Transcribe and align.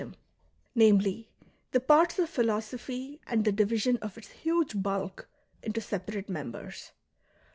—namely, 0.73 1.29
the 1.73 1.79
parts 1.79 2.17
of 2.17 2.27
philosophy 2.27 3.21
and 3.27 3.45
the 3.45 3.51
division 3.51 3.97
of 3.97 4.17
its 4.17 4.29
huge 4.29 4.81
bulk 4.81 5.29
into 5.61 5.79
separate 5.79 6.27
members. 6.27 6.91